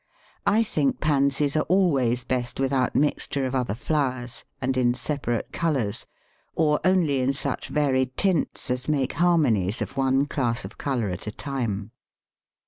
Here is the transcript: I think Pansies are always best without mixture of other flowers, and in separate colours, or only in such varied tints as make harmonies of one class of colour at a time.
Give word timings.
I 0.47 0.63
think 0.63 0.99
Pansies 0.99 1.55
are 1.55 1.67
always 1.69 2.23
best 2.23 2.59
without 2.59 2.95
mixture 2.95 3.45
of 3.45 3.53
other 3.53 3.75
flowers, 3.75 4.43
and 4.59 4.75
in 4.75 4.95
separate 4.95 5.51
colours, 5.51 6.07
or 6.55 6.79
only 6.83 7.19
in 7.21 7.33
such 7.33 7.67
varied 7.67 8.17
tints 8.17 8.71
as 8.71 8.89
make 8.89 9.13
harmonies 9.13 9.79
of 9.79 9.97
one 9.97 10.25
class 10.25 10.65
of 10.65 10.79
colour 10.79 11.09
at 11.09 11.27
a 11.27 11.31
time. 11.31 11.91